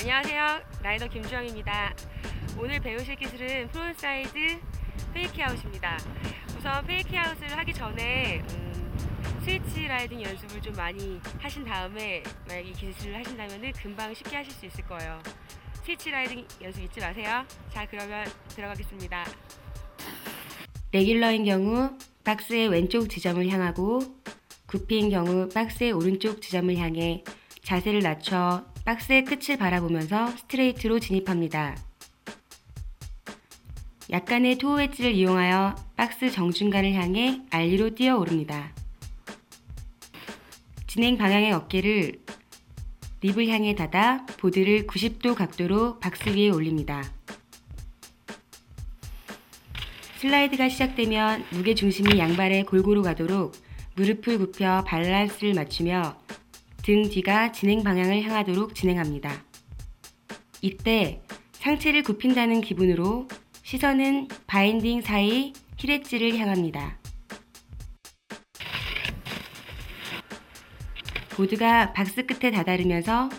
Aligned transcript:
안녕하세요. 0.00 0.62
라이더 0.82 1.08
김주영입니다. 1.08 1.94
오늘 2.58 2.80
배우실 2.80 3.16
기술은 3.16 3.68
frontside 3.68 4.58
fakie 5.12 5.41
out입니다. 5.41 5.98
우선 6.56 6.86
fakie 6.86 7.19
out을 7.19 7.58
하기 7.58 7.74
전에 7.74 8.38
음, 8.38 8.98
switch 9.44 9.86
riding 9.86 10.22
연습을 10.22 10.62
좀 10.62 10.72
많이 10.72 11.20
하신 11.38 11.66
다음에 11.66 12.22
만약 12.48 12.60
이 12.60 12.72
기술을 12.72 13.18
하신다면 13.18 13.72
금방 13.72 14.14
쉽게 14.14 14.36
하실 14.36 14.50
수 14.54 14.64
있을 14.64 14.86
거예요. 14.86 15.20
switch 15.84 16.10
riding 16.10 16.46
연습 16.62 16.82
잊지 16.82 16.98
마세요. 16.98 17.44
자, 17.68 17.86
그러면 17.90 18.26
들어가겠습니다. 18.48 19.26
regular인 20.92 21.44
경우 21.44 21.90
박스의 22.24 22.68
왼쪽 22.68 23.10
지점을 23.10 23.46
향하고 23.46 24.00
goofy인 24.66 25.10
경우 25.10 25.46
박스의 25.50 25.92
오른쪽 25.92 26.40
지점을 26.40 26.74
향해 26.78 27.22
자세를 27.62 28.00
낮춰 28.00 28.69
박스의 28.84 29.24
끝을 29.24 29.56
바라보면서 29.56 30.28
스트레이트로 30.28 31.00
진입합니다. 31.00 31.76
약간의 34.10 34.58
toe 34.58 34.80
edge를 34.80 35.12
이용하여 35.12 35.76
박스 35.96 36.30
정중간을 36.30 36.94
향해 36.94 37.42
ollie로 37.50 37.94
뛰어 37.94 38.16
오릅니다. 38.18 38.72
진행 40.88 41.16
방향의 41.16 41.52
어깨를 41.52 42.20
lip을 43.20 43.48
향해 43.48 43.74
닫아 43.74 44.26
보드를 44.38 44.86
90도 44.86 45.34
각도로 45.36 46.00
박스 46.00 46.30
위에 46.30 46.48
올립니다. 46.48 47.04
슬라이드가 50.16 50.68
시작되면 50.68 51.44
무게 51.50 51.74
중심이 51.74 52.18
양발에 52.18 52.64
골고루 52.64 53.02
가도록 53.02 53.52
무릎을 53.94 54.38
굽혀 54.38 54.84
밸런스를 54.86 55.54
맞추며 55.54 56.18
등 56.82 57.08
뒤가 57.08 57.52
진행 57.52 57.82
방향을 57.82 58.22
향하도록 58.22 58.74
진행합니다. 58.74 59.44
이때 60.62 61.22
상체를 61.52 62.02
굽힌다는 62.02 62.60
기분으로 62.62 63.28
시선은 63.62 64.28
binding 64.46 65.02
사이 65.02 65.52
힐엣지를 65.76 66.36
향합니다. 66.38 66.98
보드가 71.30 71.92
박스 71.92 72.26
끝에 72.26 72.50
다다르면서 72.50 73.30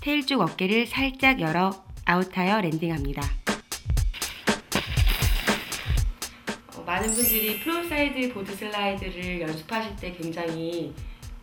tail 0.00 0.26
쪽 0.26 0.40
어깨를 0.40 0.86
살짝 0.86 1.40
열어 1.40 1.84
아웃하여 2.04 2.60
landing합니다. 2.60 3.22
어, 6.76 6.82
많은 6.82 7.12
분들이 7.14 7.60
frontside 7.60 8.32
board 8.32 8.54
slide를 8.54 9.40
연습하실 9.40 9.96
때 9.96 10.12
굉장히 10.12 10.94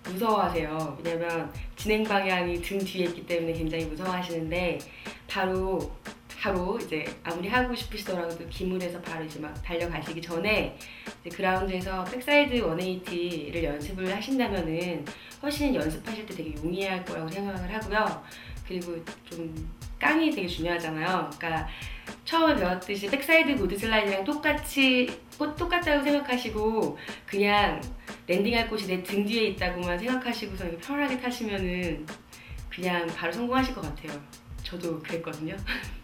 무서워하세요. 0.05 0.99
왜냐면 1.03 1.51
진행 1.75 2.03
방향이 2.03 2.61
등 2.61 2.77
뒤에 2.79 3.05
있기 3.05 3.25
때문에 3.25 3.53
굉장히 3.53 3.85
무서워하시는데 3.85 4.79
바로 5.27 5.91
바로 6.43 6.77
이제 6.77 7.05
아무리 7.23 7.47
하고 7.47 7.73
싶으시더라도 7.73 8.45
기물에서 8.49 9.01
바로 9.01 9.23
이제 9.23 9.39
막 9.39 9.53
달려가시기 9.63 10.21
전에 10.21 10.77
그라운드에서 11.31 12.03
backside 12.03 12.55
180를 12.61 13.63
연습을 13.63 14.13
하신다면은 14.13 15.05
훨씬 15.41 15.73
연습하실 15.73 16.25
때 16.25 16.35
되게 16.35 16.53
용이할 16.55 17.05
거라고 17.05 17.29
생각을 17.29 17.73
하고요. 17.73 18.23
그리고 18.67 18.95
좀 19.23 19.71
깡이 19.99 20.31
되게 20.31 20.45
중요하잖아요. 20.45 21.29
그러니까 21.37 21.65
처음에 22.25 22.57
배웠듯이 22.57 23.07
backside 23.07 23.55
board 23.55 23.77
slide랑 23.77 24.25
똑같이 24.25 25.07
꼭 25.37 25.55
똑같다고 25.55 26.03
생각하시고 26.03 26.97
그냥 27.25 27.81
landing할 28.27 28.69
곳이 28.69 28.87
내 28.87 29.03
등 29.03 29.25
뒤에 29.25 29.47
있다고만 29.49 29.99
생각하시고서 29.99 30.65
편하게 30.81 31.19
타시면은 31.19 32.05
그냥 32.69 33.05
바로 33.07 33.31
성공하실 33.31 33.75
것 33.75 33.81
같아요. 33.81 34.19
저도 34.63 34.99
그랬거든요. 34.99 35.55